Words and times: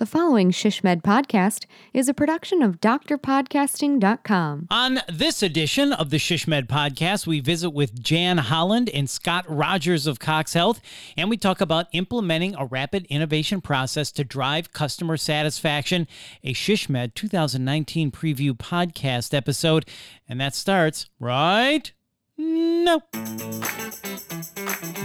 The 0.00 0.06
following 0.06 0.50
ShishMed 0.50 1.02
podcast 1.02 1.66
is 1.92 2.08
a 2.08 2.14
production 2.14 2.62
of 2.62 2.80
drpodcasting.com. 2.80 4.68
On 4.70 5.00
this 5.12 5.42
edition 5.42 5.92
of 5.92 6.08
the 6.08 6.16
ShishMed 6.16 6.68
podcast, 6.68 7.26
we 7.26 7.40
visit 7.40 7.68
with 7.68 8.02
Jan 8.02 8.38
Holland 8.38 8.88
and 8.88 9.10
Scott 9.10 9.44
Rogers 9.46 10.06
of 10.06 10.18
Cox 10.18 10.54
Health, 10.54 10.80
and 11.18 11.28
we 11.28 11.36
talk 11.36 11.60
about 11.60 11.88
implementing 11.92 12.54
a 12.54 12.64
rapid 12.64 13.04
innovation 13.10 13.60
process 13.60 14.10
to 14.12 14.24
drive 14.24 14.72
customer 14.72 15.18
satisfaction, 15.18 16.08
a 16.42 16.54
ShishMed 16.54 17.12
2019 17.12 18.10
preview 18.10 18.52
podcast 18.56 19.34
episode. 19.34 19.86
And 20.26 20.40
that 20.40 20.54
starts 20.54 21.10
right 21.18 21.92
no. 22.40 23.02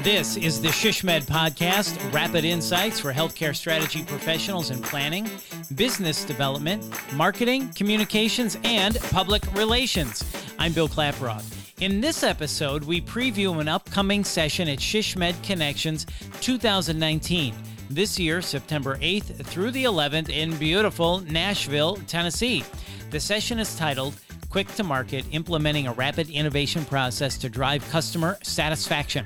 This 0.04 0.38
is 0.38 0.62
the 0.62 0.70
ShishMed 0.70 1.24
podcast, 1.24 2.14
rapid 2.14 2.46
insights 2.46 3.00
for 3.00 3.12
healthcare 3.12 3.56
strategy 3.56 4.04
professionals 4.04 4.70
in 4.70 4.82
planning, 4.82 5.30
business 5.76 6.24
development, 6.24 6.84
marketing, 7.14 7.74
communications, 7.74 8.57
and 8.64 9.00
public 9.12 9.43
relations. 9.54 10.24
I'm 10.57 10.74
Bill 10.74 10.88
Klaproth. 10.88 11.52
In 11.82 12.00
this 12.00 12.24
episode, 12.24 12.86
we 12.86 13.02
preview 13.02 13.60
an 13.60 13.68
upcoming 13.68 14.24
session 14.24 14.70
at 14.70 14.79
ShishMed 14.79 15.43
Connections 15.43 16.06
2019. 16.40 17.54
This 17.90 18.18
year, 18.18 18.42
September 18.42 18.98
8th 18.98 19.46
through 19.46 19.71
the 19.71 19.84
11th 19.84 20.29
in 20.29 20.56
beautiful 20.57 21.20
Nashville, 21.20 21.98
Tennessee. 22.07 22.64
The 23.12 23.20
session 23.20 23.60
is 23.60 23.76
titled 23.76 24.15
quick 24.55 24.73
to 24.73 24.86
market, 24.86 25.25
implementing 25.32 25.86
a 25.86 25.91
rapid 25.91 26.29
innovation 26.29 26.86
process 26.86 27.37
to 27.37 27.50
drive 27.50 27.86
customer 27.89 28.37
satisfaction. 28.41 29.25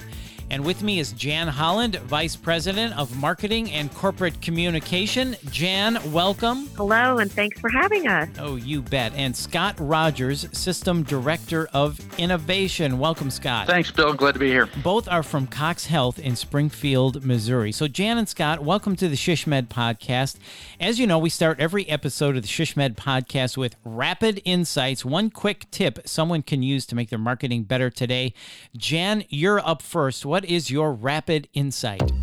And 0.52 0.66
with 0.66 0.82
me 0.82 0.98
is 0.98 1.12
Jan 1.12 1.48
Holland, 1.48 1.98
Vice 1.98 2.36
President 2.36 2.98
of 2.98 3.16
Marketing 3.16 3.72
and 3.72 3.94
Corporate 3.94 4.42
Communication. 4.42 5.36
Jan, 5.52 6.00
welcome. 6.12 6.66
Hello, 6.76 7.20
and 7.20 7.32
thanks 7.32 7.60
for 7.60 7.70
having 7.70 8.08
us. 8.08 8.28
Oh, 8.40 8.56
you 8.56 8.82
bet. 8.82 9.14
And 9.14 9.36
Scott 9.36 9.76
Rogers, 9.78 10.48
System 10.52 11.04
Director 11.04 11.70
of 11.72 12.00
Innovation. 12.18 12.98
Welcome, 12.98 13.30
Scott. 13.30 13.68
Thanks, 13.68 13.92
Bill. 13.92 14.12
Glad 14.14 14.34
to 14.34 14.40
be 14.40 14.48
here. 14.48 14.68
Both 14.84 15.08
are 15.08 15.22
from 15.22 15.46
Cox 15.46 15.86
Health 15.86 16.18
in 16.18 16.36
Springfield, 16.36 17.24
Missouri. 17.24 17.72
So, 17.72 17.88
Jan 17.88 18.18
and 18.18 18.28
Scott, 18.28 18.64
welcome 18.64 18.96
to 18.96 19.08
the 19.08 19.16
ShishMed 19.16 19.68
podcast. 19.68 20.38
As 20.80 20.98
you 20.98 21.06
know, 21.06 21.20
we 21.20 21.30
start 21.30 21.60
every 21.60 21.88
episode 21.88 22.36
of 22.36 22.42
the 22.42 22.48
ShishMed 22.48 22.96
podcast 22.96 23.56
with 23.56 23.76
rapid 23.86 24.42
insights, 24.46 25.06
one 25.06 25.30
quick 25.30 25.70
tip 25.70 26.00
someone 26.08 26.42
can 26.42 26.64
use 26.64 26.88
to 26.88 26.96
make 26.96 27.12
their 27.12 27.20
marketing 27.20 27.64
better 27.64 27.92
today. 27.92 28.34
Jan, 28.76 29.26
you're 29.30 29.60
up 29.60 29.84
first. 29.84 30.26
What 30.26 30.39
what 30.40 30.50
is 30.50 30.72
your 30.72 30.94
rapid 30.94 31.50
insight? 31.54 32.14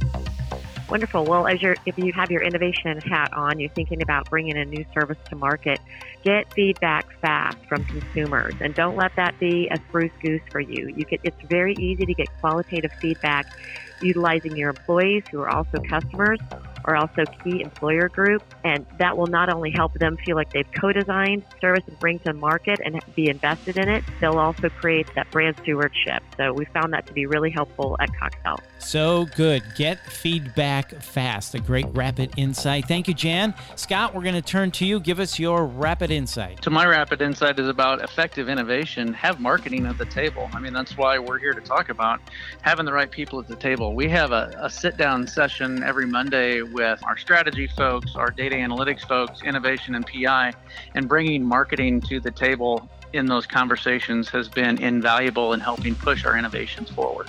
Wonderful. 0.89 1.27
Well, 1.27 1.47
as 1.47 1.61
you're, 1.61 1.77
if 1.85 1.99
you 1.99 2.15
have 2.15 2.31
your 2.31 2.41
innovation 2.41 2.99
hat 2.99 3.31
on, 3.35 3.61
you're 3.61 3.69
thinking 3.69 4.01
about 4.01 4.31
bringing 4.31 4.57
a 4.57 4.65
new 4.65 4.87
service 4.95 5.19
to 5.29 5.37
market, 5.37 5.79
get 6.23 6.51
feedback 6.55 7.05
fast 7.21 7.59
from 7.69 7.85
consumers 7.85 8.55
and 8.63 8.75
don't 8.75 8.97
let 8.97 9.15
that 9.17 9.39
be 9.39 9.69
a 9.71 9.77
spruce 9.89 10.13
goose 10.23 10.41
for 10.51 10.61
you. 10.61 10.95
You 10.97 11.05
it's 11.11 11.37
very 11.51 11.75
easy 11.75 12.07
to 12.07 12.15
get 12.15 12.29
qualitative 12.41 12.93
feedback 13.03 13.55
utilizing 14.01 14.57
your 14.57 14.71
employees 14.71 15.25
who 15.31 15.43
are 15.43 15.51
also 15.51 15.79
customers 15.83 16.39
are 16.87 16.97
also 16.97 17.25
key 17.43 17.63
employer 17.63 18.09
groups. 18.09 18.45
and 18.65 18.85
that 18.99 19.17
will 19.17 19.27
not 19.27 19.53
only 19.53 19.71
help 19.71 19.93
them 19.95 20.17
feel 20.25 20.35
like 20.35 20.51
they've 20.53 20.71
co-designed 20.81 21.45
service 21.61 21.85
and 21.87 21.99
bring 22.01 22.19
to 22.21 22.33
market 22.33 22.81
and 22.85 23.01
be 23.15 23.29
invested 23.29 23.77
in 23.77 23.89
it, 23.89 24.03
they'll 24.21 24.39
also 24.39 24.69
create 24.69 25.07
that 25.15 25.31
brand 25.31 25.57
stewardship. 25.63 26.23
So 26.37 26.53
we 26.53 26.65
found 26.67 26.93
that 26.93 27.07
to 27.07 27.13
be 27.13 27.27
really 27.27 27.51
helpful 27.51 27.97
at 28.01 28.09
Cox 28.17 28.37
Health. 28.45 28.63
So 28.87 29.27
good. 29.35 29.65
Get 29.75 29.99
feedback 30.13 31.03
fast. 31.03 31.57
A 31.57 31.59
great 31.59 31.87
rapid 31.89 32.31
insight. 32.37 32.87
Thank 32.87 33.09
you, 33.09 33.15
Jan. 33.15 33.53
Scott, 33.75 34.15
we're 34.15 34.23
going 34.23 34.37
to 34.37 34.41
turn 34.41 34.71
to 34.71 34.87
you. 34.87 35.01
Give 35.01 35.19
us 35.19 35.41
your 35.41 35.67
rapid 35.67 36.13
insight. 36.13 36.63
So 36.63 36.71
my 36.71 36.87
rapid 36.87 37.21
insight 37.21 37.59
is 37.59 37.69
about 37.69 38.01
effective 38.03 38.49
innovation. 38.49 39.13
Have 39.13 39.41
marketing 39.41 39.87
at 39.87 39.99
the 39.99 40.05
table. 40.05 40.49
I 40.53 40.61
mean, 40.61 40.73
that's 40.73 40.97
why 40.97 41.19
we're 41.19 41.41
here 41.41 41.53
to 41.53 41.61
talk 41.61 41.89
about 41.89 42.21
having 42.63 42.87
the 42.87 42.93
right 42.93 43.11
people 43.11 43.41
at 43.41 43.49
the 43.49 43.57
table. 43.57 43.93
We 43.93 44.09
have 44.11 44.31
a, 44.31 44.57
a 44.61 44.71
sit-down 44.71 45.27
session 45.27 45.83
every 45.83 46.07
Monday 46.07 46.63
with 46.63 47.03
our 47.03 47.17
strategy 47.17 47.67
folks, 47.67 48.15
our 48.15 48.31
data 48.31 48.55
analytics 48.55 49.01
folks, 49.01 49.43
innovation 49.43 49.97
and 49.97 50.07
PI, 50.07 50.53
and 50.95 51.09
bringing 51.09 51.45
marketing 51.45 52.03
to 52.03 52.21
the 52.21 52.31
table 52.31 52.89
in 53.13 53.27
those 53.27 53.47
conversations 53.47 54.29
has 54.29 54.49
been 54.49 54.79
invaluable 54.79 55.55
in 55.55 55.59
helping 55.59 55.97
push 55.97 56.25
our 56.25 56.39
innovations 56.39 56.89
forward. 56.89 57.29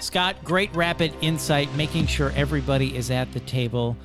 Scott, 0.00 0.36
great 0.44 0.74
rapid 0.74 1.12
insight, 1.20 1.72
making 1.74 2.06
sure 2.06 2.32
everybody 2.36 2.96
is 2.96 3.10
at 3.10 3.32
the 3.32 3.40
table. 3.40 3.96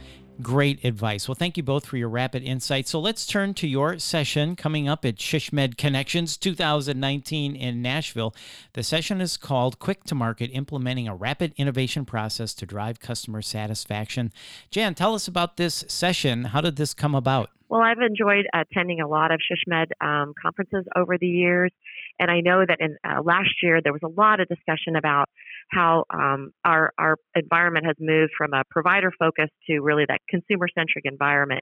Great 0.42 0.84
advice. 0.84 1.28
Well, 1.28 1.36
thank 1.36 1.56
you 1.56 1.64
both 1.64 1.86
for 1.86 1.98
your 1.98 2.10
rapid 2.10 2.42
insight. 2.42 2.88
So 2.88 3.00
let's 3.00 3.28
turn 3.28 3.54
to 3.56 3.68
your 3.68 4.00
session 4.00 4.56
coming 4.56 4.90
up 4.90 5.06
at 5.06 5.18
ShishMed 5.18 5.78
Connections 5.78 6.36
2019 6.38 7.56
in 7.56 7.82
Nashville. 7.84 8.34
The 8.74 8.82
session 8.82 9.22
is 9.22 9.38
called 9.38 9.78
Quick 9.78 10.04
to 10.06 10.16
Market 10.16 10.50
Implementing 10.52 11.08
a 11.08 11.16
Rapid 11.16 11.54
Innovation 11.58 12.04
Process 12.04 12.56
to 12.56 12.66
Drive 12.66 13.00
Customer 13.00 13.44
Satisfaction. 13.44 14.34
Jan, 14.72 14.96
tell 14.96 15.14
us 15.14 15.28
about 15.28 15.58
this 15.58 15.86
session. 15.88 16.46
How 16.46 16.62
did 16.62 16.78
this 16.78 16.96
come 16.96 17.14
about? 17.14 17.52
Well, 17.70 17.82
I've 17.82 18.00
enjoyed 18.00 18.46
attending 18.54 19.02
a 19.02 19.08
lot 19.08 19.32
of 19.32 19.40
ShishMed 19.40 19.92
um, 20.02 20.34
conferences 20.42 20.86
over 20.96 21.18
the 21.18 21.28
years. 21.28 21.72
And 22.20 22.30
I 22.30 22.42
know 22.42 22.64
that 22.66 22.78
in 22.80 22.98
uh, 23.04 23.22
last 23.24 23.52
year 23.62 23.82
there 23.82 23.94
was 23.94 24.04
a 24.04 24.08
lot 24.08 24.40
of 24.40 24.48
discussion 24.48 24.96
about 24.96 25.30
how 25.70 26.06
um, 26.10 26.52
our 26.64 26.92
our 26.98 27.18
environment 27.36 27.86
has 27.86 27.96
moved 28.00 28.34
from 28.38 28.54
a 28.54 28.64
provider 28.70 29.12
focus 29.18 29.50
to 29.68 29.80
really 29.82 30.06
that 30.08 30.22
consumer 30.30 30.68
centric 30.78 31.06
environment. 31.06 31.62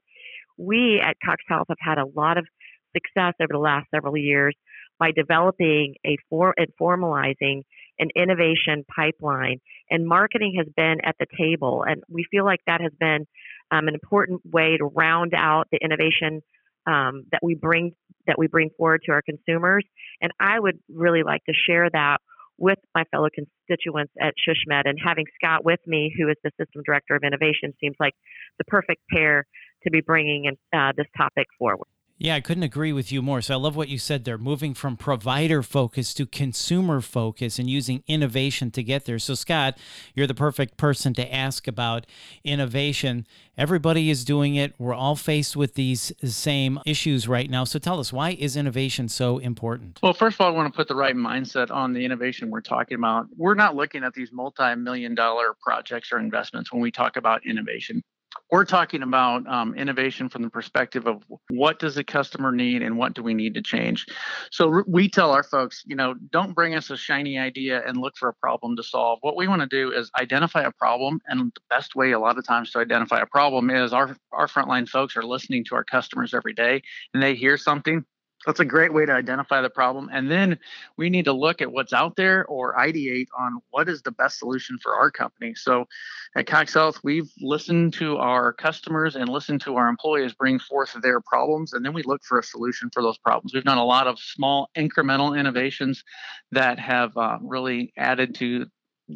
We 0.58 1.00
at 1.02 1.16
Cox 1.24 1.42
Health 1.48 1.66
have 1.68 1.78
had 1.80 1.98
a 1.98 2.06
lot 2.06 2.38
of 2.38 2.46
success 2.94 3.34
over 3.40 3.52
the 3.52 3.58
last 3.58 3.86
several 3.94 4.16
years 4.16 4.54
by 4.98 5.10
developing 5.10 5.94
a 6.06 6.16
for 6.28 6.54
and 6.56 6.68
formalizing 6.80 7.62
an 7.98 8.08
innovation 8.14 8.84
pipeline. 8.94 9.60
And 9.90 10.06
marketing 10.06 10.54
has 10.58 10.66
been 10.76 10.98
at 11.04 11.16
the 11.18 11.26
table, 11.36 11.84
and 11.86 12.02
we 12.08 12.26
feel 12.30 12.44
like 12.44 12.60
that 12.66 12.80
has 12.80 12.92
been 12.98 13.26
um, 13.70 13.88
an 13.88 13.94
important 13.94 14.42
way 14.44 14.76
to 14.76 14.84
round 14.84 15.32
out 15.34 15.68
the 15.72 15.78
innovation 15.82 16.42
um, 16.86 17.24
that 17.32 17.40
we 17.42 17.54
bring 17.54 17.92
that 18.26 18.38
we 18.38 18.46
bring 18.46 18.70
forward 18.76 19.02
to 19.06 19.12
our 19.12 19.22
consumers. 19.22 19.84
And 20.20 20.32
I 20.38 20.58
would 20.58 20.78
really 20.88 21.22
like 21.22 21.44
to 21.46 21.52
share 21.66 21.88
that 21.90 22.18
with 22.58 22.78
my 22.94 23.04
fellow 23.10 23.28
constituents 23.34 24.12
at 24.20 24.34
ShishMed. 24.38 24.82
And 24.84 24.98
having 25.04 25.24
Scott 25.34 25.64
with 25.64 25.80
me, 25.86 26.14
who 26.16 26.28
is 26.28 26.36
the 26.44 26.50
system 26.58 26.82
director 26.84 27.16
of 27.16 27.22
innovation, 27.24 27.74
seems 27.80 27.96
like 27.98 28.14
the 28.58 28.64
perfect 28.64 29.02
pair 29.10 29.44
to 29.82 29.90
be 29.90 30.00
bringing 30.00 30.44
in, 30.44 30.78
uh, 30.78 30.92
this 30.96 31.06
topic 31.16 31.46
forward. 31.58 31.88
Yeah, 32.22 32.36
I 32.36 32.40
couldn't 32.40 32.62
agree 32.62 32.92
with 32.92 33.10
you 33.10 33.20
more. 33.20 33.42
So 33.42 33.54
I 33.54 33.56
love 33.56 33.74
what 33.74 33.88
you 33.88 33.98
said 33.98 34.24
there, 34.24 34.38
moving 34.38 34.74
from 34.74 34.96
provider 34.96 35.60
focus 35.60 36.14
to 36.14 36.24
consumer 36.24 37.00
focus 37.00 37.58
and 37.58 37.68
using 37.68 38.04
innovation 38.06 38.70
to 38.70 38.82
get 38.84 39.06
there. 39.06 39.18
So, 39.18 39.34
Scott, 39.34 39.76
you're 40.14 40.28
the 40.28 40.32
perfect 40.32 40.76
person 40.76 41.14
to 41.14 41.34
ask 41.34 41.66
about 41.66 42.06
innovation. 42.44 43.26
Everybody 43.58 44.08
is 44.08 44.24
doing 44.24 44.54
it. 44.54 44.72
We're 44.78 44.94
all 44.94 45.16
faced 45.16 45.56
with 45.56 45.74
these 45.74 46.12
same 46.22 46.78
issues 46.86 47.26
right 47.26 47.50
now. 47.50 47.64
So, 47.64 47.80
tell 47.80 47.98
us, 47.98 48.12
why 48.12 48.36
is 48.38 48.56
innovation 48.56 49.08
so 49.08 49.38
important? 49.38 49.98
Well, 50.00 50.14
first 50.14 50.36
of 50.36 50.42
all, 50.42 50.52
I 50.52 50.56
want 50.56 50.72
to 50.72 50.76
put 50.76 50.86
the 50.86 50.94
right 50.94 51.16
mindset 51.16 51.72
on 51.72 51.92
the 51.92 52.04
innovation 52.04 52.50
we're 52.50 52.60
talking 52.60 52.94
about. 52.94 53.26
We're 53.36 53.54
not 53.54 53.74
looking 53.74 54.04
at 54.04 54.14
these 54.14 54.30
multi 54.30 54.76
million 54.76 55.16
dollar 55.16 55.56
projects 55.60 56.12
or 56.12 56.20
investments 56.20 56.72
when 56.72 56.82
we 56.82 56.92
talk 56.92 57.16
about 57.16 57.44
innovation 57.44 58.04
we're 58.52 58.66
talking 58.66 59.02
about 59.02 59.46
um, 59.48 59.74
innovation 59.74 60.28
from 60.28 60.42
the 60.42 60.50
perspective 60.50 61.06
of 61.06 61.24
what 61.48 61.78
does 61.78 61.94
the 61.94 62.04
customer 62.04 62.52
need 62.52 62.82
and 62.82 62.98
what 62.98 63.14
do 63.14 63.22
we 63.22 63.32
need 63.32 63.54
to 63.54 63.62
change. 63.62 64.04
So 64.50 64.84
we 64.86 65.08
tell 65.08 65.32
our 65.32 65.42
folks 65.42 65.82
you 65.86 65.96
know 65.96 66.14
don't 66.30 66.52
bring 66.54 66.74
us 66.74 66.90
a 66.90 66.96
shiny 66.96 67.38
idea 67.38 67.82
and 67.84 67.96
look 67.96 68.16
for 68.16 68.28
a 68.28 68.34
problem 68.34 68.76
to 68.76 68.82
solve. 68.82 69.18
What 69.22 69.36
we 69.36 69.48
want 69.48 69.62
to 69.62 69.66
do 69.66 69.90
is 69.90 70.10
identify 70.20 70.62
a 70.62 70.70
problem 70.70 71.18
and 71.26 71.50
the 71.54 71.60
best 71.70 71.96
way 71.96 72.12
a 72.12 72.18
lot 72.18 72.36
of 72.36 72.46
times 72.46 72.70
to 72.72 72.78
identify 72.78 73.20
a 73.20 73.26
problem 73.26 73.70
is 73.70 73.94
our 73.94 74.14
our 74.32 74.46
frontline 74.46 74.86
folks 74.86 75.16
are 75.16 75.22
listening 75.22 75.64
to 75.64 75.74
our 75.74 75.84
customers 75.84 76.34
every 76.34 76.52
day 76.52 76.82
and 77.14 77.22
they 77.22 77.34
hear 77.34 77.56
something 77.56 78.04
that's 78.46 78.60
a 78.60 78.64
great 78.64 78.92
way 78.92 79.06
to 79.06 79.12
identify 79.12 79.60
the 79.60 79.70
problem. 79.70 80.10
And 80.12 80.30
then 80.30 80.58
we 80.96 81.10
need 81.10 81.26
to 81.26 81.32
look 81.32 81.62
at 81.62 81.70
what's 81.70 81.92
out 81.92 82.16
there 82.16 82.44
or 82.46 82.74
ideate 82.74 83.28
on 83.38 83.60
what 83.70 83.88
is 83.88 84.02
the 84.02 84.10
best 84.10 84.38
solution 84.38 84.78
for 84.82 84.94
our 84.94 85.10
company. 85.10 85.54
So 85.54 85.86
at 86.34 86.46
Cox 86.46 86.74
Health, 86.74 86.98
we've 87.04 87.30
listened 87.40 87.94
to 87.94 88.16
our 88.16 88.52
customers 88.52 89.16
and 89.16 89.28
listened 89.28 89.60
to 89.62 89.76
our 89.76 89.88
employees 89.88 90.32
bring 90.32 90.58
forth 90.58 90.96
their 91.02 91.20
problems, 91.20 91.72
and 91.72 91.84
then 91.84 91.92
we 91.92 92.02
look 92.02 92.24
for 92.24 92.38
a 92.38 92.42
solution 92.42 92.90
for 92.92 93.02
those 93.02 93.18
problems. 93.18 93.54
We've 93.54 93.64
done 93.64 93.78
a 93.78 93.84
lot 93.84 94.06
of 94.06 94.18
small 94.18 94.70
incremental 94.76 95.38
innovations 95.38 96.02
that 96.50 96.78
have 96.78 97.16
uh, 97.16 97.38
really 97.40 97.92
added 97.96 98.34
to 98.36 98.66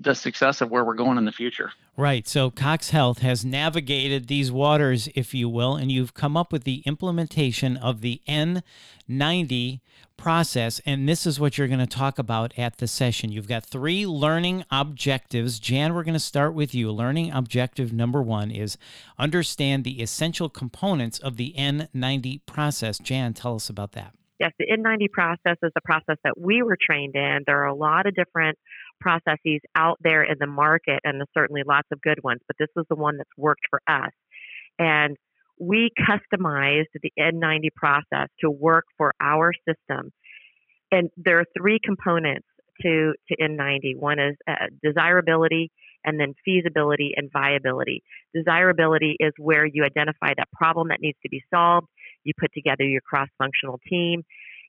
the 0.02 0.14
success 0.14 0.60
of 0.60 0.70
where 0.70 0.84
we're 0.84 0.94
going 0.94 1.18
in 1.18 1.24
the 1.24 1.32
future. 1.32 1.72
Right. 1.96 2.28
So 2.28 2.50
Cox 2.50 2.90
Health 2.90 3.18
has 3.20 3.44
navigated 3.44 4.28
these 4.28 4.52
waters, 4.52 5.08
if 5.14 5.32
you 5.32 5.48
will, 5.48 5.76
and 5.76 5.90
you've 5.90 6.14
come 6.14 6.36
up 6.36 6.52
with 6.52 6.64
the 6.64 6.82
implementation 6.84 7.76
of 7.76 8.02
the 8.02 8.20
N90 8.28 9.80
process. 10.16 10.80
And 10.84 11.08
this 11.08 11.26
is 11.26 11.40
what 11.40 11.56
you're 11.56 11.68
going 11.68 11.78
to 11.80 11.86
talk 11.86 12.18
about 12.18 12.52
at 12.58 12.78
the 12.78 12.86
session. 12.86 13.32
You've 13.32 13.48
got 13.48 13.64
three 13.64 14.06
learning 14.06 14.64
objectives. 14.70 15.58
Jan, 15.58 15.94
we're 15.94 16.04
going 16.04 16.14
to 16.14 16.20
start 16.20 16.54
with 16.54 16.74
you. 16.74 16.90
Learning 16.90 17.30
objective 17.30 17.92
number 17.92 18.22
one 18.22 18.50
is 18.50 18.76
understand 19.18 19.84
the 19.84 20.02
essential 20.02 20.48
components 20.48 21.18
of 21.18 21.36
the 21.36 21.54
N90 21.56 22.40
process. 22.46 22.98
Jan, 22.98 23.34
tell 23.34 23.54
us 23.54 23.68
about 23.68 23.92
that. 23.92 24.12
Yes, 24.38 24.52
the 24.58 24.66
N90 24.66 25.10
process 25.12 25.56
is 25.62 25.72
a 25.76 25.80
process 25.80 26.18
that 26.24 26.38
we 26.38 26.62
were 26.62 26.76
trained 26.78 27.14
in. 27.14 27.38
There 27.46 27.62
are 27.62 27.66
a 27.66 27.74
lot 27.74 28.06
of 28.06 28.14
different 28.14 28.58
processes 29.00 29.60
out 29.74 29.98
there 30.02 30.22
in 30.22 30.36
the 30.38 30.46
market, 30.46 31.00
and 31.04 31.18
there's 31.18 31.28
certainly 31.36 31.62
lots 31.66 31.88
of 31.92 32.00
good 32.00 32.22
ones, 32.22 32.40
but 32.46 32.56
this 32.58 32.68
was 32.74 32.86
the 32.88 32.96
one 32.96 33.16
that's 33.16 33.30
worked 33.36 33.62
for 33.70 33.80
us. 33.88 34.12
And 34.78 35.16
we 35.58 35.90
customized 35.98 36.86
the 37.02 37.12
N90 37.18 37.68
process 37.74 38.28
to 38.40 38.50
work 38.50 38.84
for 38.98 39.12
our 39.20 39.52
system. 39.66 40.12
And 40.90 41.10
there 41.16 41.40
are 41.40 41.46
three 41.56 41.78
components 41.82 42.46
to, 42.82 43.14
to 43.28 43.36
N90. 43.36 43.96
One 43.96 44.18
is 44.18 44.36
uh, 44.48 44.66
desirability, 44.82 45.70
and 46.04 46.20
then 46.20 46.34
feasibility 46.44 47.12
and 47.16 47.30
viability. 47.32 48.02
Desirability 48.34 49.16
is 49.18 49.32
where 49.38 49.66
you 49.66 49.84
identify 49.84 50.32
that 50.36 50.50
problem 50.52 50.88
that 50.88 51.00
needs 51.00 51.18
to 51.22 51.28
be 51.28 51.42
solved, 51.52 51.88
you 52.22 52.32
put 52.38 52.52
together 52.54 52.84
your 52.84 53.00
cross 53.00 53.28
functional 53.38 53.80
team, 53.88 54.22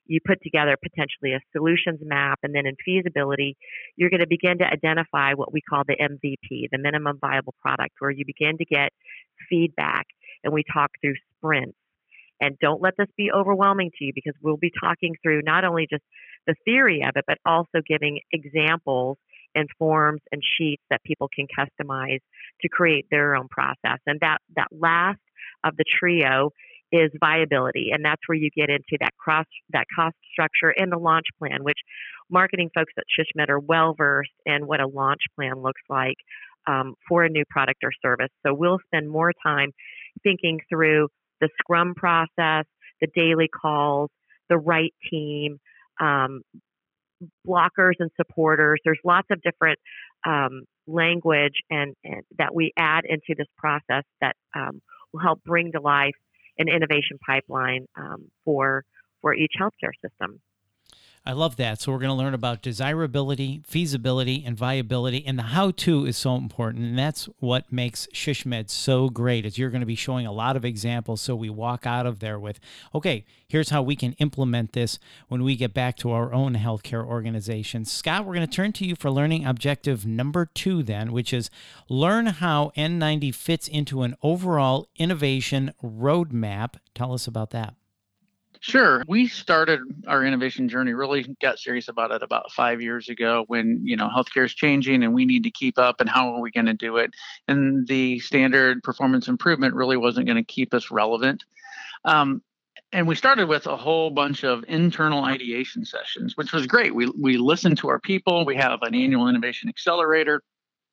you 0.08 0.20
put 0.26 0.38
together 0.42 0.76
potentially 0.82 1.32
a 1.34 1.40
solutions 1.52 2.00
map, 2.02 2.40
and 2.42 2.54
then 2.54 2.66
in 2.66 2.74
feasibility, 2.84 3.56
you're 3.96 4.10
going 4.10 4.20
to 4.20 4.26
begin 4.26 4.58
to 4.58 4.64
identify 4.64 5.34
what 5.34 5.52
we 5.52 5.60
call 5.60 5.84
the 5.86 5.96
MVP, 5.96 6.68
the 6.72 6.78
minimum 6.78 7.18
viable 7.20 7.54
product, 7.60 7.94
where 7.98 8.10
you 8.10 8.24
begin 8.26 8.58
to 8.58 8.64
get 8.64 8.90
feedback 9.48 10.06
and 10.42 10.52
we 10.52 10.64
talk 10.72 10.90
through 11.00 11.14
sprints. 11.36 11.76
And 12.40 12.56
don't 12.60 12.80
let 12.80 12.94
this 12.96 13.08
be 13.16 13.30
overwhelming 13.32 13.90
to 13.98 14.04
you 14.04 14.12
because 14.14 14.34
we'll 14.42 14.56
be 14.56 14.72
talking 14.80 15.14
through 15.22 15.42
not 15.42 15.64
only 15.64 15.86
just 15.90 16.04
the 16.46 16.54
theory 16.64 17.02
of 17.02 17.12
it, 17.16 17.24
but 17.26 17.38
also 17.44 17.82
giving 17.86 18.20
examples 18.32 19.18
and 19.54 19.68
forms 19.78 20.20
and 20.30 20.40
sheets 20.56 20.82
that 20.90 21.02
people 21.02 21.28
can 21.34 21.46
customize 21.46 22.20
to 22.60 22.68
create 22.68 23.06
their 23.10 23.34
own 23.34 23.48
process. 23.48 23.98
And 24.06 24.20
that, 24.20 24.38
that 24.56 24.68
last 24.70 25.18
of 25.64 25.76
the 25.76 25.84
trio 25.98 26.50
is 26.92 27.10
viability. 27.20 27.90
And 27.92 28.04
that's 28.04 28.22
where 28.26 28.36
you 28.36 28.50
get 28.56 28.70
into 28.70 28.96
that 29.00 29.16
cross 29.18 29.46
that 29.70 29.84
cost 29.94 30.16
structure 30.32 30.72
and 30.76 30.90
the 30.90 30.98
launch 30.98 31.26
plan, 31.38 31.62
which 31.62 31.78
marketing 32.30 32.70
folks 32.74 32.92
at 32.96 33.04
SHSMD 33.18 33.48
are 33.48 33.58
well 33.58 33.94
versed 33.96 34.30
in 34.46 34.66
what 34.66 34.80
a 34.80 34.86
launch 34.86 35.22
plan 35.36 35.62
looks 35.62 35.82
like 35.88 36.16
um, 36.66 36.94
for 37.08 37.24
a 37.24 37.28
new 37.28 37.44
product 37.50 37.80
or 37.82 37.90
service. 38.02 38.30
So 38.46 38.54
we'll 38.54 38.78
spend 38.86 39.08
more 39.08 39.32
time 39.42 39.72
thinking 40.22 40.60
through 40.68 41.08
the 41.40 41.48
Scrum 41.58 41.94
process, 41.94 42.64
the 43.00 43.08
daily 43.14 43.48
calls, 43.48 44.10
the 44.48 44.58
right 44.58 44.92
team, 45.10 45.58
um, 46.00 46.42
blockers 47.46 47.94
and 47.98 48.10
supporters. 48.16 48.80
There's 48.84 48.98
lots 49.04 49.28
of 49.30 49.40
different 49.42 49.78
um, 50.26 50.62
language 50.86 51.54
and, 51.70 51.94
and, 52.04 52.22
that 52.38 52.54
we 52.54 52.72
add 52.76 53.04
into 53.04 53.34
this 53.36 53.46
process 53.56 54.04
that 54.20 54.36
um, 54.54 54.80
will 55.12 55.20
help 55.20 55.42
bring 55.44 55.72
to 55.72 55.80
life 55.80 56.14
an 56.58 56.68
innovation 56.68 57.18
pipeline 57.26 57.86
um, 57.96 58.30
for 58.44 58.84
for 59.20 59.34
each 59.34 59.52
healthcare 59.60 59.92
system. 60.02 60.40
I 61.28 61.32
love 61.32 61.56
that. 61.56 61.78
So 61.78 61.92
we're 61.92 61.98
going 61.98 62.08
to 62.08 62.14
learn 62.14 62.32
about 62.32 62.62
desirability, 62.62 63.60
feasibility, 63.66 64.42
and 64.46 64.56
viability, 64.56 65.26
and 65.26 65.38
the 65.38 65.42
how-to 65.42 66.06
is 66.06 66.16
so 66.16 66.36
important, 66.36 66.86
and 66.86 66.98
that's 66.98 67.28
what 67.38 67.70
makes 67.70 68.06
Shishmed 68.14 68.70
so 68.70 69.10
great. 69.10 69.44
Is 69.44 69.58
you're 69.58 69.68
going 69.68 69.82
to 69.82 69.86
be 69.86 69.94
showing 69.94 70.26
a 70.26 70.32
lot 70.32 70.56
of 70.56 70.64
examples, 70.64 71.20
so 71.20 71.36
we 71.36 71.50
walk 71.50 71.84
out 71.84 72.06
of 72.06 72.20
there 72.20 72.38
with, 72.38 72.58
okay, 72.94 73.26
here's 73.46 73.68
how 73.68 73.82
we 73.82 73.94
can 73.94 74.14
implement 74.14 74.72
this 74.72 74.98
when 75.28 75.44
we 75.44 75.54
get 75.54 75.74
back 75.74 75.98
to 75.98 76.12
our 76.12 76.32
own 76.32 76.54
healthcare 76.54 77.04
organization. 77.04 77.84
Scott, 77.84 78.24
we're 78.24 78.34
going 78.34 78.48
to 78.48 78.56
turn 78.56 78.72
to 78.72 78.86
you 78.86 78.96
for 78.96 79.10
learning 79.10 79.44
objective 79.44 80.06
number 80.06 80.46
two, 80.46 80.82
then, 80.82 81.12
which 81.12 81.34
is 81.34 81.50
learn 81.90 82.24
how 82.24 82.72
N90 82.74 83.34
fits 83.34 83.68
into 83.68 84.00
an 84.00 84.16
overall 84.22 84.88
innovation 84.96 85.74
roadmap. 85.84 86.76
Tell 86.94 87.12
us 87.12 87.26
about 87.26 87.50
that. 87.50 87.74
Sure. 88.60 89.04
We 89.06 89.28
started 89.28 89.80
our 90.06 90.24
innovation 90.24 90.68
journey, 90.68 90.92
really 90.92 91.34
got 91.40 91.58
serious 91.58 91.88
about 91.88 92.10
it 92.10 92.22
about 92.22 92.50
five 92.52 92.80
years 92.80 93.08
ago 93.08 93.44
when, 93.46 93.80
you 93.84 93.96
know, 93.96 94.08
healthcare 94.08 94.44
is 94.44 94.54
changing 94.54 95.04
and 95.04 95.14
we 95.14 95.24
need 95.24 95.44
to 95.44 95.50
keep 95.50 95.78
up 95.78 96.00
and 96.00 96.08
how 96.08 96.34
are 96.34 96.40
we 96.40 96.50
going 96.50 96.66
to 96.66 96.74
do 96.74 96.96
it? 96.96 97.12
And 97.46 97.86
the 97.86 98.18
standard 98.18 98.82
performance 98.82 99.28
improvement 99.28 99.74
really 99.74 99.96
wasn't 99.96 100.26
going 100.26 100.36
to 100.36 100.44
keep 100.44 100.74
us 100.74 100.90
relevant. 100.90 101.44
Um, 102.04 102.42
and 102.92 103.06
we 103.06 103.14
started 103.14 103.48
with 103.48 103.66
a 103.66 103.76
whole 103.76 104.10
bunch 104.10 104.44
of 104.44 104.64
internal 104.66 105.24
ideation 105.24 105.84
sessions, 105.84 106.36
which 106.36 106.52
was 106.52 106.66
great. 106.66 106.94
We, 106.94 107.06
we 107.20 107.36
listened 107.36 107.78
to 107.78 107.88
our 107.88 108.00
people. 108.00 108.44
We 108.44 108.56
have 108.56 108.80
an 108.82 108.94
annual 108.94 109.28
innovation 109.28 109.68
accelerator 109.68 110.42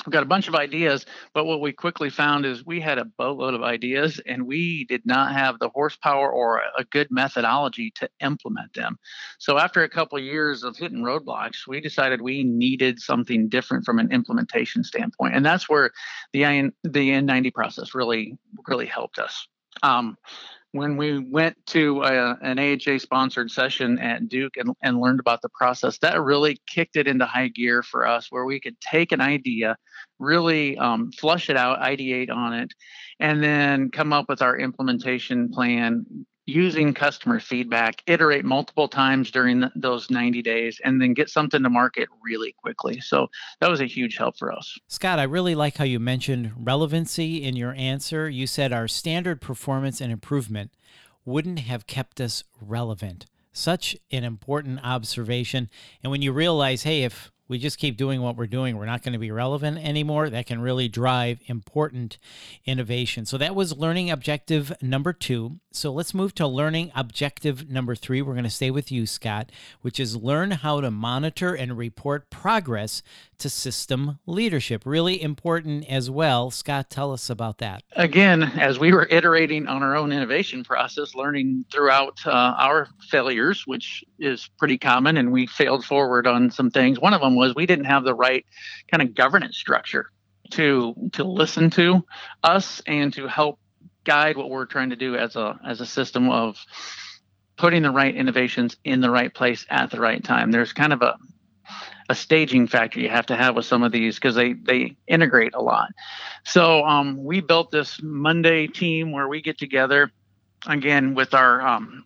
We've 0.06 0.14
got 0.14 0.24
a 0.24 0.28
bunch 0.28 0.48
of 0.48 0.56
ideas, 0.56 1.06
but 1.34 1.46
what 1.46 1.62
we 1.62 1.74
quickly 1.74 2.10
found 2.10 2.46
is 2.46 2.66
we 2.66 2.80
had 2.80 2.98
a 2.98 3.06
boatload 3.06 3.54
of 3.54 3.64
ideas 3.64 4.22
and 4.26 4.46
we 4.46 4.86
did 4.86 5.06
not 5.06 5.34
have 5.34 5.60
the 5.60 5.70
horsepower 5.70 6.32
or 6.32 6.62
a 6.78 6.84
good 6.84 7.08
methodology 7.10 7.92
to 7.96 8.10
implement 8.20 8.74
them. 8.74 8.98
So 9.40 9.58
after 9.58 9.84
a 9.84 9.90
couple 9.90 10.18
of 10.18 10.24
years 10.24 10.64
of 10.64 10.78
hitting 10.78 11.00
roadblocks, 11.00 11.68
we 11.68 11.82
decided 11.82 12.22
we 12.22 12.44
needed 12.44 13.00
something 13.00 13.50
different 13.50 13.86
from 13.86 14.00
an 14.00 14.12
implementation 14.12 14.84
standpoint. 14.84 15.36
And 15.36 15.46
that's 15.46 15.68
where 15.68 15.92
the, 16.34 16.72
the 16.84 17.10
N90 17.10 17.54
process 17.54 17.96
really, 17.96 18.38
really 18.68 18.86
helped 18.86 19.20
us. 19.20 19.48
Um, 19.84 20.18
when 20.76 20.98
we 20.98 21.20
went 21.20 21.56
to 21.68 22.04
a, 22.04 22.38
an 22.42 22.60
AHA 22.60 23.00
sponsored 23.00 23.50
session 23.50 23.98
at 24.00 24.28
Duke 24.28 24.58
and, 24.58 24.72
and 24.84 25.00
learned 25.00 25.22
about 25.22 25.42
the 25.42 25.50
process, 25.50 25.98
that 26.00 26.22
really 26.22 26.58
kicked 26.68 26.98
it 26.98 27.08
into 27.08 27.26
high 27.26 27.48
gear 27.48 27.82
for 27.82 28.06
us, 28.06 28.28
where 28.30 28.44
we 28.44 28.60
could 28.60 28.80
take 28.82 29.14
an 29.14 29.22
idea, 29.22 29.78
really 30.20 30.78
um, 30.78 31.12
flush 31.14 31.50
it 31.50 31.56
out, 31.56 31.80
ideate 31.80 32.30
on 32.30 32.54
it, 32.54 32.74
and 33.22 33.42
then 33.42 33.90
come 33.90 34.12
up 34.12 34.26
with 34.28 34.42
our 34.42 34.58
implementation 34.58 35.50
plan, 35.50 36.06
using 36.46 36.94
customer 36.94 37.40
feedback, 37.40 38.04
iterate 38.08 38.46
multiple 38.46 38.88
times 38.88 39.32
during 39.32 39.62
the, 39.62 39.72
those 39.76 40.10
90 40.10 40.42
days, 40.42 40.80
and 40.84 41.02
then 41.02 41.14
get 41.14 41.30
something 41.30 41.64
to 41.64 41.70
market 41.70 42.08
really 42.24 42.54
quickly. 42.54 43.00
So 43.00 43.28
that 43.60 43.70
was 43.70 43.82
a 43.82 43.86
huge 43.86 44.18
help 44.18 44.38
for 44.38 44.52
us. 44.52 44.78
Scott, 44.88 45.20
I 45.20 45.24
really 45.24 45.56
like 45.56 45.78
how 45.78 45.86
you 45.86 46.00
mentioned 46.00 46.54
relevancy 46.56 47.44
in 47.44 47.56
your 47.56 47.74
answer. 47.74 48.30
You 48.30 48.48
said 48.48 48.72
our 48.72 48.88
standard 48.88 49.42
performance 49.42 50.02
and 50.02 50.12
improvement 50.12 50.72
wouldn't 51.26 51.60
have 51.60 51.88
kept 51.88 52.22
us 52.22 52.44
relevant. 52.62 53.26
Such 53.52 53.96
an 54.12 54.24
important 54.24 54.80
observation. 54.84 55.70
And 56.04 56.12
when 56.12 56.22
you 56.22 56.32
realize, 56.32 56.84
hey, 56.84 57.04
if 57.04 57.32
we 57.48 57.58
just 57.58 57.78
keep 57.78 57.98
doing 57.98 58.22
what 58.22 58.36
we're 58.36 58.48
doing, 58.48 58.78
we're 58.78 58.86
not 58.86 59.04
going 59.04 59.14
to 59.14 59.20
be 59.20 59.32
relevant 59.32 59.78
anymore. 59.78 60.30
That 60.30 60.48
can 60.48 60.62
really 60.62 60.88
drive 60.88 61.40
important 61.46 62.18
innovation. 62.66 63.26
So 63.26 63.38
that 63.38 63.56
was 63.56 63.78
learning 63.78 64.10
objective 64.10 64.74
number 64.82 65.14
two. 65.14 65.60
So 65.72 65.92
let's 65.92 66.14
move 66.14 66.34
to 66.36 66.48
learning 66.48 66.92
objective 66.96 67.70
number 67.70 67.96
three. 67.96 68.22
We're 68.22 68.34
going 68.34 68.46
to 68.46 68.50
stay 68.50 68.72
with 68.72 68.92
you, 68.92 69.06
Scott, 69.06 69.52
which 69.82 70.00
is 70.00 70.16
learn 70.16 70.52
how 70.52 70.82
to 70.82 70.90
monitor 70.90 71.54
and 71.54 71.78
report 71.78 72.30
progress 72.30 73.04
to 73.40 73.50
system 73.50 74.20
leadership. 74.26 74.84
Really 74.86 75.22
important 75.22 75.86
as 75.90 76.10
well. 76.10 76.50
Scott, 76.52 76.90
tell 76.90 77.12
us 77.12 77.30
about 77.30 77.58
that. 77.58 77.84
Again, 77.94 78.44
as 78.44 78.80
we 78.80 78.94
were 78.94 79.08
iterating 79.12 79.68
on 79.68 79.84
our 79.84 79.96
own 79.96 80.12
innovation 80.12 80.64
process, 80.64 81.16
learning 81.16 81.66
throughout 81.72 82.20
uh, 82.26 82.32
our 82.58 82.88
failures, 83.10 83.68
which 83.68 84.04
is 84.20 84.50
pretty 84.58 84.78
common, 84.78 85.18
and 85.18 85.32
we 85.32 85.46
failed 85.46 85.84
forward 85.84 86.26
on 86.26 86.50
some 86.50 86.72
things. 86.72 87.00
One 87.00 87.14
of 87.14 87.22
them 87.22 87.35
was 87.36 87.56
we 87.56 87.66
didn't 87.66 87.86
have 87.86 88.04
the 88.04 88.16
right 88.16 88.46
kind 88.92 89.02
of 89.02 89.16
governance 89.16 89.58
structure 89.58 90.10
to 90.52 90.94
to 91.14 91.24
listen 91.24 91.70
to 91.72 92.06
us 92.44 92.82
and 92.86 93.14
to 93.14 93.28
help 93.28 93.60
guide 94.04 94.38
what 94.38 94.50
we're 94.50 94.66
trying 94.66 94.92
to 94.92 94.96
do 94.96 95.16
as 95.16 95.36
a 95.36 95.60
as 95.66 95.82
a 95.82 95.86
system 95.86 96.30
of 96.30 96.58
putting 97.58 97.84
the 97.84 97.92
right 97.92 98.16
innovations 98.16 98.78
in 98.84 99.02
the 99.02 99.10
right 99.10 99.34
place 99.34 99.66
at 99.70 99.90
the 99.90 100.00
right 100.00 100.24
time. 100.24 100.52
There's 100.52 100.74
kind 100.74 100.94
of 100.94 101.02
a 101.02 101.18
a 102.08 102.16
staging 102.16 102.68
factor 102.68 103.00
you 103.00 103.10
have 103.10 103.26
to 103.26 103.36
have 103.36 103.56
with 103.56 103.66
some 103.66 103.82
of 103.82 103.92
these 103.92 104.16
because 104.16 104.36
they 104.36 104.54
they 104.54 104.96
integrate 105.08 105.56
a 105.56 105.62
lot. 105.62 105.90
So 106.44 106.86
um, 106.86 107.24
we 107.24 107.42
built 107.42 107.72
this 107.72 108.00
Monday 108.02 108.68
team 108.68 109.12
where 109.12 109.28
we 109.28 109.42
get 109.42 109.58
together 109.58 110.12
again 110.68 111.16
with 111.16 111.34
our 111.34 111.66
um, 111.66 112.06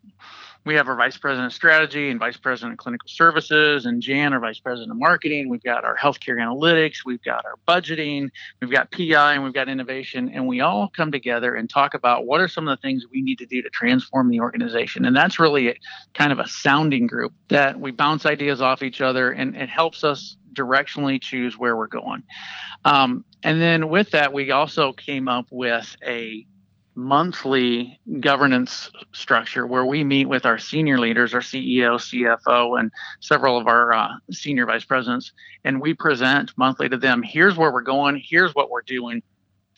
we 0.66 0.76
have 0.76 0.88
our 0.88 0.96
vice 0.96 1.18
president 1.18 1.48
of 1.48 1.54
strategy 1.54 2.10
and 2.10 2.20
vice 2.20 2.38
president 2.38 2.74
of 2.74 2.78
clinical 2.78 3.08
services 3.08 3.86
and 3.86 4.02
jan 4.02 4.34
our 4.34 4.40
vice 4.40 4.60
president 4.60 4.92
of 4.92 4.98
marketing 4.98 5.50
we've 5.50 5.64
got 5.64 5.84
our 5.84 5.96
healthcare 5.96 6.38
analytics 6.38 6.98
we've 7.06 7.24
got 7.24 7.46
our 7.46 7.56
budgeting 7.68 8.30
we've 8.62 8.72
got 8.72 8.92
pi 8.92 9.34
and 9.34 9.44
we've 9.44 9.54
got 9.54 9.70
innovation 9.70 10.30
and 10.30 10.48
we 10.48 10.62
all 10.62 10.90
come 10.96 11.12
together 11.12 11.56
and 11.56 11.70
talk 11.70 11.94
about 11.94 12.26
what 12.26 12.42
are 12.42 12.48
some 12.48 12.68
of 12.68 12.78
the 12.78 12.82
things 12.82 13.06
we 13.12 13.22
need 13.22 13.38
to 13.38 13.46
do 13.46 13.62
to 13.62 13.70
transform 13.70 14.30
the 14.30 14.40
organization 14.40 15.06
and 15.06 15.16
that's 15.16 15.40
really 15.40 15.70
a, 15.70 15.76
kind 16.14 16.32
of 16.32 16.40
a 16.40 16.48
sounding 16.48 17.08
group 17.08 17.34
that 17.50 17.80
we 17.80 17.92
bounce 17.92 18.26
ideas 18.26 18.62
off 18.62 18.84
each 18.84 19.02
other 19.02 19.32
and 19.32 19.56
it 19.56 19.70
helps 19.70 20.04
us 20.04 20.38
directionally 20.54 21.22
choose 21.22 21.58
where 21.58 21.76
we're 21.76 21.88
going. 21.88 22.24
Um, 22.86 23.26
and 23.44 23.62
then 23.62 23.90
with 23.90 24.12
that, 24.12 24.34
we 24.34 24.52
also 24.52 24.94
came 24.94 25.28
up 25.28 25.48
with 25.52 25.96
a 26.06 26.46
monthly 27.00 27.98
governance 28.20 28.92
structure 29.14 29.66
where 29.66 29.86
we 29.86 30.04
meet 30.04 30.26
with 30.26 30.46
our 30.46 30.58
senior 30.58 31.00
leaders, 31.00 31.34
our 31.34 31.40
CEO, 31.40 31.96
CFO, 31.96 32.78
and 32.78 32.92
several 33.22 33.58
of 33.58 33.68
our 33.68 33.94
uh, 33.94 34.10
senior 34.32 34.66
vice 34.66 34.84
presidents, 34.84 35.32
and 35.64 35.80
we 35.80 35.94
present 35.94 36.52
monthly 36.58 36.90
to 36.90 36.98
them 36.98 37.24
here's 37.24 37.56
where 37.56 37.72
we're 37.72 37.82
going, 37.82 38.22
here's 38.24 38.54
what 38.54 38.70
we're 38.70 38.82
doing. 38.82 39.24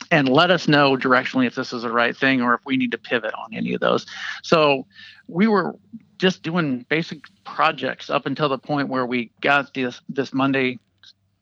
And 0.09 0.27
let 0.27 0.49
us 0.49 0.67
know 0.67 0.97
directionally 0.97 1.45
if 1.45 1.53
this 1.53 1.71
is 1.71 1.83
the 1.83 1.91
right 1.91 2.17
thing 2.17 2.41
or 2.41 2.55
if 2.55 2.61
we 2.65 2.75
need 2.75 2.91
to 2.91 2.97
pivot 2.97 3.35
on 3.35 3.53
any 3.53 3.75
of 3.75 3.81
those. 3.81 4.07
So 4.41 4.87
we 5.27 5.45
were 5.45 5.75
just 6.17 6.41
doing 6.41 6.87
basic 6.89 7.19
projects 7.45 8.09
up 8.09 8.25
until 8.25 8.49
the 8.49 8.57
point 8.57 8.89
where 8.89 9.05
we 9.05 9.31
got 9.41 9.75
this 9.75 10.01
this 10.09 10.33
Monday 10.33 10.79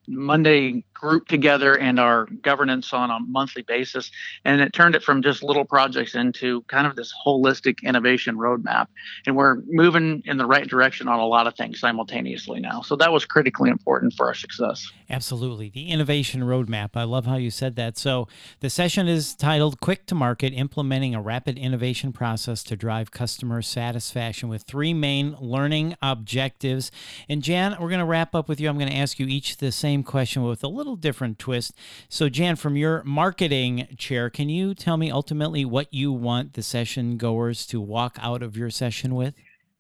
Monday 0.10 0.84
group 1.00 1.28
together 1.28 1.78
and 1.78 2.00
our 2.00 2.26
governance 2.42 2.94
on 2.94 3.10
a 3.10 3.20
monthly 3.20 3.62
basis. 3.62 4.12
And 4.46 4.62
it 4.62 4.74
turned 4.74 4.96
it 4.96 5.04
from 5.04 5.22
just 5.22 5.44
little 5.44 5.66
projects 5.66 6.16
into 6.16 6.62
kind 6.64 6.86
of 6.86 6.96
this 6.96 7.14
holistic 7.26 7.82
innovation 7.84 8.36
roadmap. 8.36 8.88
And 9.26 9.36
we're 9.36 9.58
moving 9.68 10.22
in 10.26 10.38
the 10.38 10.46
right 10.46 10.68
direction 10.68 11.08
on 11.08 11.20
a 11.20 11.26
lot 11.26 11.48
of 11.48 11.56
things 11.56 11.80
simultaneously 11.80 12.60
now. 12.60 12.82
So 12.82 12.96
that 12.98 13.12
was 13.12 13.26
critically 13.26 13.70
important 13.70 14.14
for 14.14 14.28
our 14.28 14.34
success. 14.34 14.92
Absolutely. 15.10 15.70
The 15.70 15.90
innovation 15.90 16.42
roadmap. 16.42 16.90
I 16.96 17.04
love 17.04 17.26
how 17.26 17.38
you 17.38 17.50
said 17.50 17.76
that. 17.78 17.98
So 17.98 18.28
the 18.60 18.70
session 18.70 19.08
is 19.08 19.34
titled 19.34 19.80
Quick 19.80 20.06
to 20.08 20.16
Market 20.16 20.54
Implementing 20.54 21.16
a 21.16 21.22
Rapid 21.22 21.58
Innovation 21.58 22.12
Process 22.12 22.64
to 22.64 22.76
Drive 22.76 23.12
Customer 23.12 23.62
Satisfaction 23.62 24.50
with 24.50 24.64
three 24.64 24.94
main 24.94 25.36
learning 25.40 25.96
objectives. 26.02 26.92
And 27.28 27.42
Jan, 27.42 27.76
we're 27.80 27.90
going 27.90 28.00
to 28.00 28.06
wrap 28.06 28.36
up 28.36 28.48
with 28.48 28.60
you. 28.60 28.70
I'm 28.70 28.78
going 28.78 28.92
to 28.92 28.96
ask 28.96 29.20
you 29.20 29.26
each 29.26 29.58
the 29.58 29.72
same 29.72 30.04
question 30.04 30.44
with 30.44 30.64
a 30.64 30.68
little 30.68 30.89
different 30.96 31.40
twist. 31.40 31.74
So, 32.08 32.30
Jan, 32.30 32.56
from 32.56 32.76
your 32.76 33.04
marketing 33.04 33.88
chair, 33.98 34.30
can 34.30 34.50
you 34.50 34.74
tell 34.74 34.98
me 34.98 35.12
ultimately 35.12 35.66
what 35.66 35.94
you 35.94 36.12
want 36.12 36.54
the 36.54 36.64
session 36.64 37.18
goers 37.18 37.66
to 37.68 37.80
walk 37.80 38.18
out 38.22 38.42
of 38.44 38.58
your 38.58 38.70
session 38.70 39.16
with? 39.16 39.36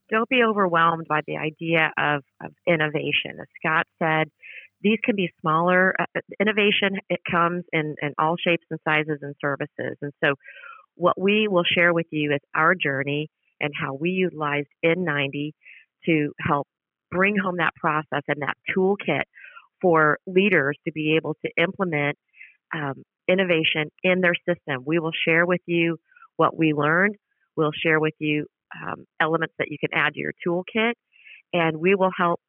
Don't 0.09 0.29
be 0.29 0.41
overwhelmed 0.43 1.05
by 1.07 1.21
the 1.27 1.37
idea 1.37 1.91
of, 1.97 2.23
of 2.43 2.51
innovation. 2.67 3.37
As 3.39 3.47
Scott 3.59 3.85
said, 3.99 4.31
these 4.81 4.97
can 5.03 5.15
be 5.15 5.29
smaller. 5.41 5.93
Uh, 5.99 6.05
innovation, 6.39 6.97
it 7.09 7.19
comes 7.29 7.63
in, 7.71 7.95
in 8.01 8.13
all 8.17 8.35
shapes 8.37 8.65
and 8.71 8.79
sizes 8.87 9.19
and 9.21 9.35
services. 9.41 9.97
And 10.01 10.13
so, 10.23 10.35
what 10.95 11.19
we 11.19 11.47
will 11.47 11.63
share 11.63 11.93
with 11.93 12.07
you 12.11 12.33
is 12.33 12.39
our 12.53 12.75
journey 12.75 13.29
and 13.61 13.71
how 13.79 13.93
we 13.93 14.09
utilized 14.09 14.67
N90 14.83 15.53
to 16.05 16.31
help 16.39 16.67
bring 17.11 17.35
home 17.37 17.57
that 17.57 17.73
process 17.75 18.23
and 18.27 18.41
that 18.41 18.57
toolkit 18.75 19.23
for 19.81 20.19
leaders 20.27 20.77
to 20.85 20.91
be 20.91 21.15
able 21.15 21.35
to 21.45 21.51
implement 21.61 22.17
um, 22.73 23.03
innovation 23.27 23.89
in 24.03 24.21
their 24.21 24.35
system. 24.47 24.83
We 24.85 24.99
will 24.99 25.11
share 25.27 25.45
with 25.45 25.61
you 25.65 25.97
what 26.37 26.57
we 26.57 26.73
learned. 26.73 27.15
We'll 27.55 27.71
share 27.71 27.99
with 27.99 28.13
you 28.19 28.45
um, 28.75 29.05
elements 29.19 29.53
that 29.59 29.69
you 29.69 29.77
can 29.79 29.89
add 29.93 30.13
to 30.13 30.19
your 30.19 30.33
toolkit, 30.45 30.93
and 31.53 31.77
we 31.77 31.95
will 31.95 32.11
help 32.15 32.39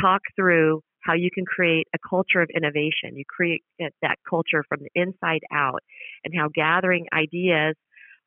talk 0.00 0.20
through 0.36 0.82
how 1.02 1.14
you 1.14 1.30
can 1.32 1.44
create 1.44 1.86
a 1.94 1.98
culture 2.08 2.40
of 2.40 2.48
innovation. 2.54 3.14
You 3.14 3.24
create 3.28 3.62
that 3.78 4.16
culture 4.28 4.64
from 4.68 4.80
the 4.80 4.90
inside 4.94 5.42
out, 5.52 5.82
and 6.24 6.34
how 6.36 6.48
gathering 6.54 7.06
ideas 7.12 7.74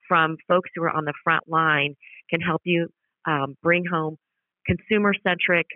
from 0.07 0.37
folks 0.47 0.69
who 0.75 0.83
are 0.83 0.95
on 0.95 1.05
the 1.05 1.13
front 1.23 1.43
line 1.47 1.95
can 2.29 2.39
help 2.39 2.61
you 2.63 2.87
um, 3.25 3.55
bring 3.61 3.83
home 3.85 4.17
consumer 4.65 5.13
centric 5.25 5.67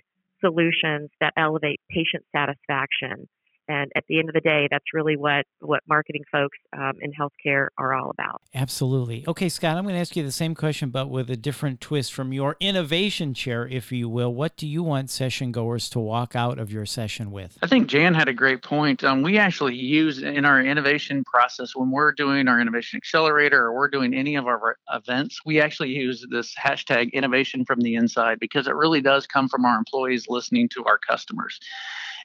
solutions 0.41 1.09
that 1.19 1.33
elevate 1.37 1.79
patient 1.89 2.25
satisfaction 2.35 3.27
and 3.71 3.91
at 3.95 4.03
the 4.07 4.19
end 4.19 4.27
of 4.27 4.33
the 4.33 4.41
day, 4.41 4.67
that's 4.69 4.93
really 4.93 5.15
what, 5.15 5.45
what 5.59 5.81
marketing 5.87 6.23
folks 6.31 6.57
um, 6.77 6.93
in 7.01 7.11
healthcare 7.13 7.67
are 7.77 7.93
all 7.93 8.09
about. 8.09 8.41
Absolutely. 8.53 9.23
Okay, 9.27 9.47
Scott, 9.47 9.77
I'm 9.77 9.83
going 9.83 9.95
to 9.95 10.01
ask 10.01 10.15
you 10.15 10.23
the 10.23 10.31
same 10.31 10.55
question, 10.55 10.89
but 10.89 11.09
with 11.09 11.29
a 11.29 11.37
different 11.37 11.79
twist 11.79 12.13
from 12.13 12.33
your 12.33 12.57
innovation 12.59 13.33
chair, 13.33 13.67
if 13.67 13.91
you 13.91 14.09
will. 14.09 14.33
What 14.33 14.57
do 14.57 14.67
you 14.67 14.83
want 14.83 15.09
session 15.09 15.51
goers 15.51 15.89
to 15.91 15.99
walk 15.99 16.35
out 16.35 16.59
of 16.59 16.71
your 16.71 16.85
session 16.85 17.31
with? 17.31 17.57
I 17.61 17.67
think 17.67 17.87
Jan 17.87 18.13
had 18.13 18.27
a 18.27 18.33
great 18.33 18.61
point. 18.61 19.03
Um, 19.03 19.21
we 19.21 19.37
actually 19.37 19.75
use 19.75 20.21
in 20.21 20.43
our 20.43 20.61
innovation 20.61 21.23
process 21.23 21.75
when 21.75 21.91
we're 21.91 22.11
doing 22.11 22.47
our 22.49 22.59
innovation 22.59 22.97
accelerator 22.97 23.63
or 23.63 23.73
we're 23.73 23.89
doing 23.89 24.13
any 24.13 24.35
of 24.35 24.47
our 24.47 24.75
events, 24.91 25.39
we 25.45 25.61
actually 25.61 25.89
use 25.89 26.25
this 26.29 26.53
hashtag 26.55 27.13
innovation 27.13 27.63
from 27.63 27.79
the 27.79 27.95
inside 27.95 28.39
because 28.39 28.67
it 28.67 28.75
really 28.75 29.01
does 29.01 29.25
come 29.27 29.47
from 29.47 29.63
our 29.63 29.77
employees 29.77 30.25
listening 30.27 30.67
to 30.69 30.83
our 30.85 30.97
customers. 30.97 31.59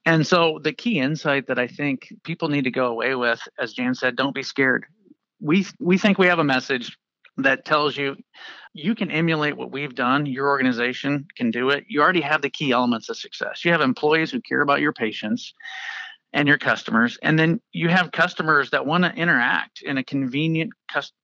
And 0.07 0.25
so 0.25 0.61
the 0.63 0.73
key 0.73 1.01
insight 1.01 1.49
that 1.49 1.59
I 1.59 1.67
think 1.67 2.13
people 2.23 2.49
need 2.49 2.65
to 2.65 2.71
go 2.71 2.87
away 2.87 3.17
with, 3.17 3.41
as 3.59 3.73
Jan 3.73 3.95
said, 3.95 4.17
don't 4.17 4.35
be 4.35 4.45
scared. 4.45 4.87
We 5.41 5.67
we 5.81 5.99
think 5.99 6.17
we 6.17 6.29
have 6.29 6.39
a 6.39 6.45
message 6.45 6.97
that 7.39 7.67
tells 7.67 7.97
you 7.97 8.17
you 8.73 8.95
can 8.95 9.11
emulate 9.11 9.57
what 9.57 9.73
we've 9.73 9.95
done. 9.95 10.25
Your 10.25 10.49
organization 10.49 11.27
can 11.37 11.51
do 11.51 11.71
it. 11.71 11.85
You 11.89 12.01
already 12.01 12.21
have 12.21 12.41
the 12.41 12.49
key 12.49 12.71
elements 12.71 13.09
of 13.09 13.17
success. 13.17 13.65
You 13.65 13.73
have 13.73 13.81
employees 13.81 14.31
who 14.31 14.41
care 14.41 14.63
about 14.63 14.81
your 14.81 14.93
patients 14.93 15.53
and 16.33 16.47
your 16.47 16.59
customers. 16.59 17.19
And 17.23 17.39
then 17.39 17.61
you 17.73 17.89
have 17.89 18.13
customers 18.13 18.71
that 18.71 18.85
want 18.85 19.05
to 19.05 19.13
interact 19.15 19.83
in 19.83 19.99
a 19.99 20.05
convenient, 20.05 20.73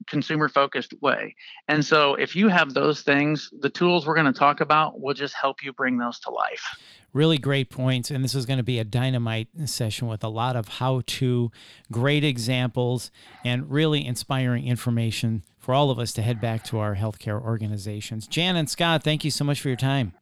consumer 0.09 0.49
focused 0.49 0.95
way. 1.03 1.35
And 1.69 1.85
so 1.85 2.15
if 2.15 2.35
you 2.35 2.49
have 2.49 2.73
those 2.73 3.03
things, 3.03 3.51
the 3.61 3.69
tools 3.69 4.07
we're 4.07 4.15
going 4.15 4.33
to 4.33 4.39
talk 4.39 4.61
about 4.61 5.01
will 5.01 5.15
just 5.15 5.35
help 5.35 5.63
you 5.63 5.73
bring 5.73 5.99
those 5.99 6.19
to 6.21 6.31
life. 6.31 6.65
Really 7.13 7.37
great 7.37 7.69
points. 7.69 8.11
And 8.11 8.25
this 8.25 8.35
is 8.35 8.47
going 8.47 8.57
to 8.57 8.63
be 8.63 8.79
a 8.79 8.85
dynamite 8.85 9.49
session 9.67 10.09
with 10.09 10.25
a 10.25 10.29
lot 10.29 10.57
of 10.57 10.69
how 10.69 11.03
to, 11.05 11.51
great 11.91 12.25
examples, 12.25 13.11
and 13.45 13.71
really 13.71 14.07
inspiring 14.07 14.67
information 14.67 15.43
for 15.59 15.75
all 15.75 15.91
of 15.91 15.99
us 15.99 16.13
to 16.15 16.23
head 16.23 16.41
back 16.41 16.65
to 16.65 16.79
our 16.79 16.97
healthcare 16.97 17.41
organizations. 17.41 18.27
Jan 18.27 18.57
and 18.57 18.71
Scott, 18.71 19.05
thank 19.05 19.25
you 19.25 19.31
so 19.31 19.45
much 19.45 19.61
for 19.61 19.69
your 19.69 19.77
time. 19.77 20.15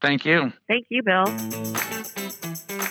Thank 0.00 0.24
you. 0.24 0.52
Thank 0.68 0.86
you, 0.90 1.02
Bill. 1.02 1.26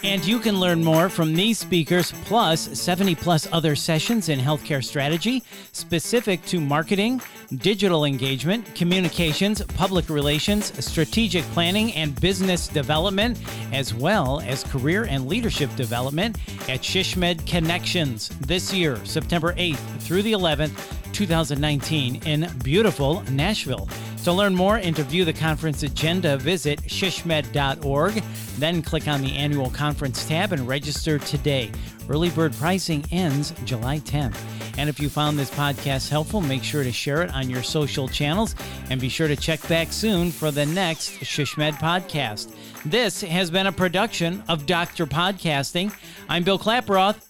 And 0.04 0.26
you 0.26 0.40
can 0.40 0.60
learn 0.60 0.84
more 0.84 1.10
from 1.10 1.34
these 1.34 1.58
speakers, 1.58 2.12
plus 2.26 2.62
70 2.80 3.16
plus 3.16 3.48
other 3.52 3.76
sessions 3.76 4.30
in 4.30 4.40
healthcare 4.40 4.84
strategy 4.84 5.44
specific 5.72 6.44
to 6.46 6.62
marketing, 6.62 7.22
digital 7.56 8.06
engagement, 8.06 8.74
communications, 8.76 9.62
public 9.62 10.10
relations, 10.10 10.72
strategic 10.86 11.44
planning, 11.46 11.94
and 11.94 12.20
business 12.22 12.68
development, 12.68 13.40
as 13.74 13.94
well 13.94 14.40
as 14.42 14.64
career 14.64 15.06
and 15.06 15.28
leadership 15.28 15.76
development 15.76 16.38
at 16.70 16.82
Shishmed 16.82 17.46
Connections 17.48 18.30
this 18.42 18.74
year, 18.74 19.04
September 19.06 19.54
8th 19.54 20.00
through 20.00 20.22
the 20.22 20.34
11th, 20.34 21.12
2019, 21.12 22.22
in 22.26 22.50
beautiful 22.64 23.24
Nashville. 23.32 23.90
To 24.28 24.34
learn 24.34 24.56
more 24.56 24.76
and 24.76 24.94
to 24.98 25.04
view 25.04 25.24
the 25.24 25.32
conference 25.32 25.84
agenda, 25.84 26.36
visit 26.36 26.82
shishmed.org, 26.82 28.14
Then 28.58 28.82
click 28.82 29.08
on 29.08 29.22
the 29.22 29.32
annual 29.32 29.70
conference 29.70 30.28
tab 30.28 30.52
and 30.52 30.68
register 30.68 31.18
today. 31.18 31.72
Early 32.10 32.30
bird 32.32 32.52
pricing 32.52 33.06
ends 33.10 33.54
July 33.64 34.00
10th. 34.00 34.36
And 34.78 34.90
if 34.90 35.00
you 35.00 35.08
found 35.08 35.40
this 35.40 35.50
podcast 35.50 36.10
helpful, 36.10 36.42
make 36.42 36.62
sure 36.62 36.84
to 36.84 36.92
share 36.92 37.22
it 37.22 37.34
on 37.34 37.50
your 37.50 37.64
social 37.64 38.10
channels 38.10 38.54
and 38.90 39.00
be 39.00 39.08
sure 39.08 39.30
to 39.30 39.38
check 39.38 39.66
back 39.70 39.94
soon 39.94 40.32
for 40.32 40.52
the 40.52 40.66
next 40.66 41.12
Shishmed 41.22 41.76
podcast. 41.76 42.54
This 42.84 43.22
has 43.22 43.50
been 43.50 43.68
a 43.68 43.72
production 43.72 44.44
of 44.50 44.66
Dr. 44.66 45.06
Podcasting. 45.06 45.94
I'm 46.28 46.44
Bill 46.44 46.60
Klaproth. 46.60 47.22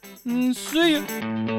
See 0.56 0.94
you. 0.94 1.57